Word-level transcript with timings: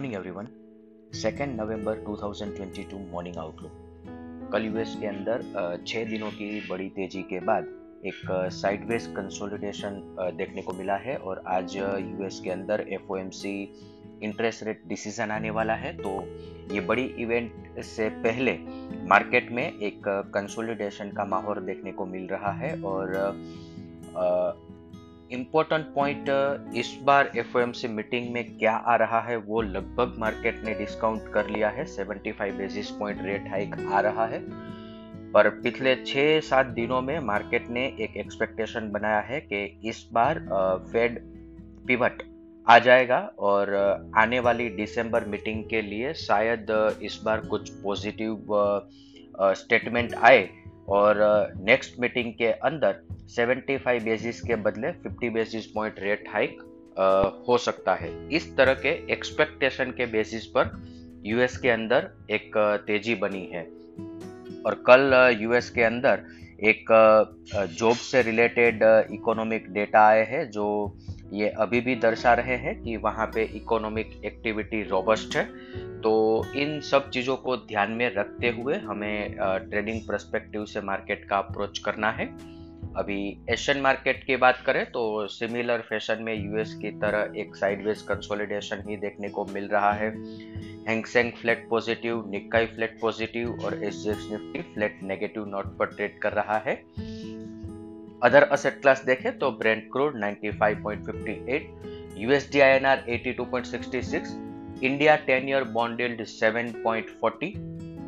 Morning 0.00 0.14
everyone 0.14 0.46
second 1.12 1.60
November 1.60 1.98
2022 2.04 2.92
morning 3.12 3.36
outlook 3.36 4.50
कल 4.52 4.64
US 4.64 4.94
के 5.00 5.06
अंदर 5.06 5.42
छः 5.86 6.04
दिनों 6.04 6.30
की 6.30 6.68
बड़ी 6.70 6.88
तेज़ी 6.88 7.22
के 7.22 7.40
बाद 7.40 7.66
एक 8.06 8.20
साइडवेज 8.52 9.06
कंसोलिडेशन 9.06 10.00
देखने 10.36 10.62
को 10.62 10.72
मिला 10.72 10.96
है 10.96 11.16
और 11.16 11.42
आज 11.46 11.76
यूएस 11.76 12.40
के 12.40 12.50
अंदर 12.50 12.84
एफओएमसी 12.88 13.52
इंटरेस्ट 14.22 14.62
रेट 14.62 14.82
डिसीज़न 14.86 15.30
आने 15.30 15.50
वाला 15.50 15.74
है। 15.74 15.96
तो 15.96 16.16
ये 16.74 16.80
बड़ी 16.80 17.04
इवेंट 17.18 17.80
से 17.84 18.08
पहले 18.22 18.58
मार्केट 19.08 19.52
में 19.52 19.64
एक 19.64 20.08
कंसोलिडेशन 20.34 21.10
का 21.10 21.24
माहौल 21.24 21.60
देखने 21.66 21.92
को 21.92 22.06
मिल 22.06 22.26
रहा 22.26 22.52
है 22.52 22.72
और 22.82 23.14
इम्पोर्टेंट 25.32 25.86
पॉइंट 25.94 26.28
इस 26.76 26.98
बार 27.02 27.30
FOMC 27.36 27.84
मीटिंग 27.86 28.32
में 28.32 28.44
क्या 28.58 28.72
आ 28.72 28.96
रहा 28.96 29.20
है, 29.20 29.36
वो 29.36 29.60
लगभग 29.62 30.14
मार्केट 30.18 30.62
ने 30.64 30.74
डिस्काउंट 30.74 31.32
कर 31.34 31.48
लिया 31.48 31.68
है। 31.68 31.84
75 31.86 32.50
बेसिस 32.52 32.90
पॉइंट 32.90 33.22
रेट 33.22 33.48
हाइक 33.48 33.76
आ 33.92 34.00
रहा 34.00 34.26
है। 34.26 34.40
पर 35.32 35.48
पिछले 35.62 35.94
छः 35.96 36.40
सात 36.40 36.66
दिनों 36.66 37.00
में 37.02 37.18
मार्केट 37.20 37.68
ने 37.68 37.84
एक 38.00 38.16
एक्सपेक्टेशन 38.16 38.90
बनाया 38.90 39.20
है 39.20 39.40
कि 39.42 39.80
इस 39.84 40.08
बार 40.12 40.38
फेड 40.92 41.20
पिवट 41.86 42.22
आ 42.66 42.78
जाएगा 42.78 43.18
और 43.38 43.74
आने 44.16 44.40
वाली 44.40 44.68
दिसंबर 44.68 45.24
मीटिंग 45.24 45.64
के 45.64 45.82
लिए 45.82 46.12
शायद 46.14 46.66
इस 47.02 47.20
बार 47.24 47.40
कुछ 47.40 47.70
पॉजिटिव 47.82 48.46
स्टेटमेंट 49.42 50.14
आए। 50.14 50.48
और 50.90 51.16
नेक्स्ट 51.64 52.00
मीटिंग 52.00 52.32
के 52.32 52.46
अंदर 52.46 53.00
75 53.36 54.02
बेसिस 54.04 54.40
के 54.40 54.56
बदले 54.56 54.92
50 55.02 55.30
बेसिस 55.30 55.66
पॉइंट 55.66 55.94
रेट 55.98 56.24
हाइक 56.28 56.62
हो 57.48 57.58
सकता 57.58 57.94
है। 57.94 58.28
इस 58.28 58.56
तरह 58.56 58.74
के 58.74 59.12
एक्सपेक्टेशन 59.12 59.90
के 59.90 60.06
बेसिस 60.06 60.46
पर 60.46 60.70
यूएस 61.24 61.56
के 61.58 61.70
अंदर 61.70 62.10
एक 62.30 62.56
तेज़ी 62.86 63.14
बनी 63.14 63.44
है। 63.46 63.62
और 64.66 64.74
कल 64.86 65.36
यूएस 65.40 65.70
के 65.70 65.82
अंदर 65.82 66.22
एक 66.64 66.86
जॉब 67.78 67.96
से 67.96 68.22
रिलेटेड 68.22 68.82
इकोनॉमिक 69.12 69.72
डेटा 69.72 70.06
आए 70.06 70.24
हैं, 70.24 70.50
जो 70.50 70.96
ये 71.32 71.48
अभी 71.58 71.80
भी 71.80 71.94
दर्शा 71.94 72.34
रहे 72.34 72.56
हैं 72.56 72.80
कि 72.82 72.96
वहाँ 72.96 73.26
पे 73.26 73.42
इकोनॉमिक 73.56 74.20
एक्टिविटी 74.24 74.82
रोबस्ट 74.82 75.36
है। 75.36 75.44
तो 76.00 76.12
इन 76.56 76.80
सब 76.80 77.10
चीज़ों 77.10 77.36
को 77.36 77.56
ध्यान 77.56 77.90
में 77.90 78.14
रखते 78.14 78.50
हुए 78.50 78.76
हमें 78.76 79.36
ट्रेडिंग 79.70 80.00
परस्पेक्टिव 80.00 80.64
से 80.64 80.80
मार्केट 80.80 81.24
का 81.24 81.38
अप्रोच 81.38 81.78
करना 81.78 82.10
है। 82.10 82.26
अभी 82.96 83.18
एशियन 83.50 83.80
मार्केट 83.80 84.24
की 84.24 84.36
बात 84.36 84.62
करें 84.66 84.84
तो 84.84 85.26
सिमिलर 85.26 85.80
फ़ैशन 85.80 86.22
में 86.22 86.34
यूएस 86.34 86.74
की 86.74 86.90
तरह 86.90 87.38
एक 87.40 87.56
साइडवेज 87.56 88.02
कंसोलिडेशन 88.02 88.82
ही 88.88 88.96
देखने 88.96 89.28
को 89.28 89.44
मिल 89.44 89.68
रहा 89.68 89.92
है। 89.92 90.08
Hang Seng 90.88 91.32
flat 91.32 91.66
positive 91.70 92.24
Nikkei 92.30 92.66
flat 92.66 92.98
positive 93.00 93.64
और 93.64 93.82
S 93.84 94.04
Nifty 94.06 94.62
flat 94.74 94.98
negative 95.02 95.44
note 95.46 95.76
पर 95.78 95.86
ट्रेड 95.86 96.18
कर 96.18 96.32
रहा 96.32 96.58
है। 96.66 96.74
अदर 98.22 98.42
असेट 98.52 98.80
क्लास 98.82 99.02
देखें 99.04 99.38
तो 99.38 99.50
Brent 99.60 99.82
crude 99.92 100.16
95.58 100.22 102.18
USD 102.18 102.60
INR 102.60 103.04
82.66 103.08 104.32
India 104.82 105.14
10 105.28 105.48
year 105.48 105.64
bond 105.76 106.00
yield 106.00 106.20
7.40 106.32 107.48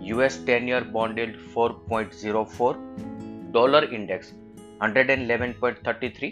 US 0.08 0.36
10 0.48 0.68
year 0.68 0.84
bond 0.92 1.18
yield 1.18 1.36
4.04 1.56 2.74
dollar 3.52 3.84
index 3.92 4.32
111.33 4.82 6.30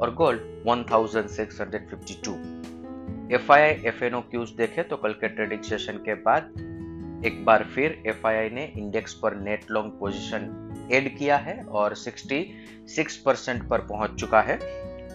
और 0.00 0.14
gold 0.14 0.40
1652 0.68 2.34
F 3.34 3.52
I 3.52 3.60
I 3.60 3.74
F 3.88 4.04
N 4.04 4.14
O 4.14 4.20
cues 4.30 4.50
देखें 4.56 4.82
तो 4.88 4.96
कल 4.96 5.12
के 5.20 5.28
ट्रेडिंग 5.28 5.62
सेशन 5.64 5.96
के 6.08 6.14
बाद 6.22 6.52
एक 7.26 7.44
बार 7.44 7.64
फिर 7.74 8.02
एफ़ 8.06 8.26
आई 8.26 8.36
आई 8.36 8.50
ने 8.50 8.64
इंडेक्स 8.78 9.14
पर 9.14 9.36
नेट 9.40 9.70
लॉन्ग 9.70 9.98
पोजीशन 10.00 10.50
ऐड 10.92 11.16
किया 11.18 11.36
है 11.36 11.62
और 11.64 11.94
66 11.96 13.16
परसेंट 13.16 13.68
पर 13.68 13.78
पहुँच 13.80 14.14
चुका 14.20 14.40
है 14.40 14.58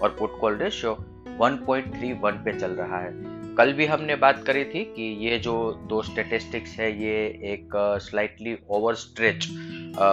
और 0.01 0.15
पुट 0.19 0.39
कॉल 0.39 0.57
रेशियो 0.57 0.93
1.31 1.41 2.43
पे 2.45 2.59
चल 2.59 2.71
रहा 2.71 2.99
है। 2.99 3.11
कल 3.55 3.71
भी 3.73 3.85
हमने 3.85 4.15
बात 4.15 4.43
करी 4.47 4.63
थी 4.65 4.83
कि 4.85 5.03
ये 5.25 5.37
जो 5.39 5.53
दो 5.89 6.01
स्टेटिस्टिक्स 6.01 6.79
है, 6.79 6.91
ये 7.03 7.25
एक 7.53 7.69
स्लाइटली 8.01 8.57
ओवर 8.69 8.95
स्ट्रेच 8.95 9.47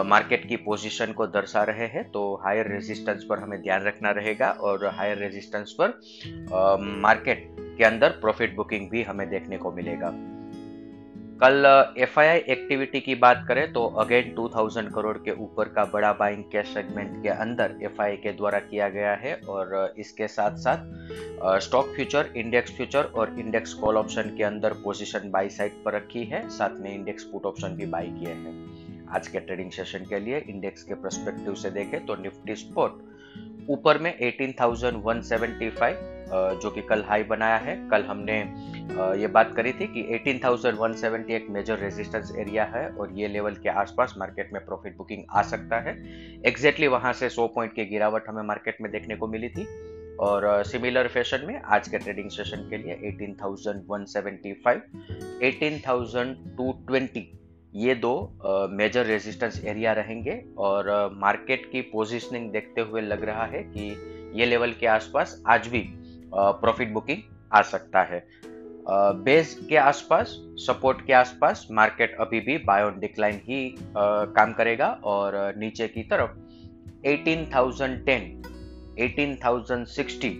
मार्केट 0.06 0.48
की 0.48 0.56
पोजीशन 0.56 1.12
को 1.12 1.26
दर्शा 1.26 1.62
रहे 1.62 1.86
हैं 1.86 2.04
तो 2.10 2.34
हायर 2.44 2.72
रेजिस्टेंस 2.72 3.24
पर 3.30 3.38
हमें 3.38 3.62
ध्यान 3.62 3.82
रखना 3.82 4.10
रहेगा 4.10 4.50
और 4.50 4.86
हायर 4.86 5.18
रेजिस्टेंस 5.18 5.76
पर 5.80 6.00
मार्केट 7.00 7.46
के 7.78 7.84
अंदर 7.84 8.10
प्रॉफिट 8.10 8.54
बुकिंग 8.56 8.88
भी 8.90 9.02
हमें 9.02 9.28
देखने 9.30 9.56
को 9.56 9.72
मिलेगा। 9.72 10.12
कल 11.44 11.92
एफ़ 11.98 12.20
एक्टिविटी 12.20 13.00
की 13.00 13.14
बात 13.14 13.44
करें 13.48 13.72
तो 13.72 13.86
अगेन 14.00 14.34
2000 14.34 14.94
करोड़ 14.94 15.18
के 15.18 15.42
ऊपर 15.42 15.68
का 15.68 15.84
बड़ा 15.84 16.12
बाइंग 16.12 16.44
कैश 16.44 16.66
सेगमेंट 16.66 17.22
के 17.22 17.28
अंदर 17.28 17.74
एफआई 17.82 18.16
के 18.16 18.32
द्वारा 18.32 18.58
किया 18.58 18.88
गया 18.88 19.14
है 19.14 19.40
और 19.48 19.94
इसके 19.98 20.28
साथ 20.28 20.56
साथ 20.56 20.78
स्टॉक 21.60 21.86
फ्यूचर 21.86 22.28
इंडेक्स 22.36 22.72
फ्यूचर 22.72 23.04
और 23.04 23.36
इंडेक्स 23.38 23.74
कॉल 23.74 23.96
ऑप्शन 23.96 24.36
के 24.36 24.44
अंदर 24.44 24.72
पोजीशन 24.84 25.30
बाई 25.30 25.48
साइड 25.48 25.72
पर 25.84 25.92
रखी 25.92 26.24
है 26.24 26.48
साथ 26.48 26.70
में 26.80 26.94
इंडेक्स 26.94 27.24
पुट 27.24 27.46
ऑप्शन 27.46 27.68
भी 27.68 27.86
बाई 27.86 28.06
किए 28.06 28.28
हैं। 28.28 29.06
आज 29.14 29.28
के 29.28 29.40
ट्रेडिंग 29.40 29.70
सेशन 29.70 29.98
के 29.98 30.20
लिए 30.20 30.44
इंडेक्स 30.48 30.82
के 30.82 30.94
परस्पेक्टिव 30.94 31.54
से 31.54 31.70
देखें 31.70 32.06
तो 32.06 32.16
निफ्टी 32.16 32.56
स्पोर्ट 32.56 32.92
ऊपर 33.70 33.98
में 33.98 34.18
18,175 34.18 36.21
जो 36.32 36.70
कि 36.70 36.82
कल 36.82 37.02
हाई 37.08 37.22
बनाया 37.24 37.56
है। 37.56 37.76
कल 37.90 38.02
हमने 38.02 38.38
ये 39.20 39.26
बात 39.28 39.52
करी 39.56 39.72
थी 39.72 39.86
कि 39.86 40.02
18,170 40.14 41.30
एक 41.30 41.46
मेजर 41.50 41.78
रेजिस्टेंस 41.78 42.32
एरिया 42.38 42.64
है 42.74 42.88
और 42.90 43.12
ये 43.12 43.28
लेवल 43.28 43.54
के 43.54 43.68
आसपास 43.68 44.14
मार्केट 44.18 44.52
में 44.52 44.64
प्रॉफिट 44.64 44.96
बुकिंग 44.96 45.22
आ 45.30 45.42
सकता 45.42 45.80
है। 45.80 45.92
एग्जैक्टली 46.46 46.86
वहाँ 46.88 47.12
से 47.12 47.28
100 47.28 47.46
पॉइंट 47.54 47.72
की 47.74 47.84
गिरावट 47.84 48.28
हमें 48.28 48.42
मार्केट 48.42 48.76
में 48.80 48.90
देखने 48.92 49.16
को 49.16 49.26
मिली 49.26 49.48
थी 49.48 49.66
और 50.20 50.64
सिमिलर 50.64 51.08
फ़ैशन 51.08 51.44
में 51.46 51.60
आज 51.60 51.88
के 51.88 51.98
ट्रेडिंग 51.98 52.30
सेशन 52.30 52.66
के 52.70 52.76
लिए 52.76 52.94
18,175 53.10 54.80
18,220 55.42 57.22
ये 57.74 57.94
दो 57.94 58.14
मेजर 58.70 59.04
रेजिस्टेंस 59.06 59.64
एरिया 59.64 59.92
रहेंगे 59.92 60.42
और 60.58 60.88
मार्केट 61.14 61.70
की 61.72 61.80
पोजीशनिंग 61.80 62.50
देखते 62.52 62.80
हुए 62.80 63.00
लग 63.00 63.24
रहा 63.24 63.44
है 63.46 63.62
कि 63.62 63.84
ये 64.40 64.46
लेवल 64.46 64.72
के 64.72 64.86
आसपास 64.86 65.42
आज 65.46 65.68
भी 65.68 65.80
प्रॉफिट 66.34 66.92
बुकिंग 66.92 67.22
आ 67.52 67.62
सकता 67.62 68.02
है। 68.02 68.24
बेस 69.24 69.54
के 69.68 69.76
आसपास 69.76 70.34
सपोर्ट 70.58 71.04
के 71.06 71.12
आसपास 71.12 71.66
मार्केट 71.70 72.16
अभी 72.20 72.40
भी 72.40 72.56
बायोन 72.58 72.98
डिक्लाइन 73.00 73.40
ही 73.44 73.58
काम 73.96 74.52
करेगा 74.52 74.88
और 75.04 75.54
नीचे 75.56 75.88
की 75.88 76.02
तरफ़ 76.02 76.30
18,010 77.06 78.24
18,060 79.00 80.32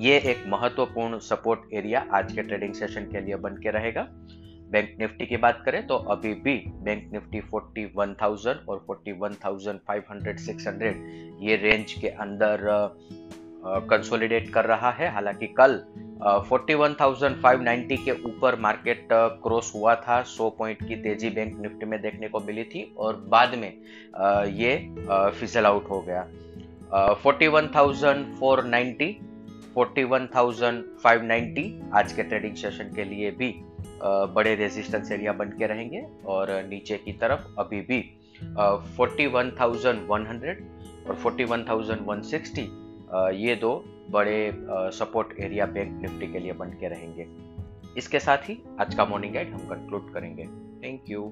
ये 0.00 0.16
एक 0.30 0.44
महत्वपूर्ण 0.48 1.18
सपोर्ट 1.18 1.60
एरिया 1.72 2.06
आज 2.12 2.32
के 2.32 2.42
ट्रेडिंग 2.42 2.74
सेशन 2.74 3.04
के 3.12 3.20
लिए 3.20 3.36
बन 3.36 3.56
के 3.56 3.70
रहेगा। 3.70 4.06
बैंक 4.70 4.96
निफ्टी 5.00 5.26
की 5.26 5.36
बात 5.36 5.62
करें 5.64 5.86
तो 5.86 5.96
अभी 6.10 6.32
भी 6.34 6.56
बैंक 6.84 7.10
निफ्टी 7.12 7.40
41,000 7.50 8.56
और 8.68 8.84
41,500 8.90 10.36
600 10.38 10.94
ये 11.40 11.56
रेंज 11.56 11.92
के 11.92 12.08
अंदर 12.08 12.56
कंसोलिडेट 13.66 14.48
कर 14.54 14.64
रहा 14.64 14.90
है। 14.90 15.12
हालाँकि 15.12 15.46
कल 15.58 15.72
41,590 16.50 17.96
के 18.04 18.12
ऊपर 18.24 18.56
मार्केट 18.60 19.08
क्रॉस 19.12 19.72
हुआ 19.74 19.94
था। 19.96 20.22
100 20.24 20.48
पॉइंट 20.58 20.86
की 20.88 20.96
तेज़ी 20.96 21.30
बैंक 21.30 21.58
निफ्टी 21.60 21.86
में 21.86 22.00
देखने 22.02 22.28
को 22.28 22.40
मिली 22.40 22.64
थी 22.64 22.82
और 22.98 23.16
बाद 23.28 23.54
में 23.54 23.72
ये 24.54 24.72
फिजल 25.40 25.64
आउट 25.66 25.90
हो 25.90 26.00
गया। 26.00 26.22
41,490 27.24 29.10
41,590 29.78 31.64
आज 31.94 32.12
के 32.12 32.22
ट्रेडिंग 32.22 32.56
सेशन 32.56 32.92
के 32.96 33.04
लिए 33.04 33.30
भी 33.30 33.48
बड़े 34.34 34.54
रेजिस्टेंस 34.54 35.10
एरिया 35.12 35.32
बन 35.32 35.48
के 35.58 35.66
रहेंगे 35.66 36.04
और 36.26 36.50
नीचे 36.68 36.96
की 36.96 37.12
तरफ़ 37.12 37.42
अभी 37.58 37.80
भी 37.80 37.98
41,100 38.98 40.56
और 41.08 41.14
41,160 41.24 42.64
ये 43.14 43.54
दो 43.56 43.72
बड़े 44.10 44.52
सपोर्ट 44.92 45.38
एरिया 45.40 45.66
बैंक 45.66 46.00
निफ्टी 46.02 46.26
के 46.32 46.38
लिए 46.38 46.52
बन 46.52 46.70
के 46.70 46.88
रहेंगे। 46.88 47.26
इसके 47.96 48.20
साथ 48.20 48.48
ही 48.48 48.58
आज 48.80 48.94
का 48.94 49.04
मॉर्निंग 49.04 49.34
गाइड 49.34 49.52
हम 49.52 49.68
कंक्लूड 49.68 50.12
करेंगे। 50.14 50.46
Thank 50.82 51.10
you 51.10 51.22